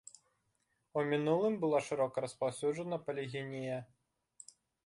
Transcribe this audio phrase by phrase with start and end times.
[1.01, 3.77] У мінулым была шырока распаўсюджана палігінія.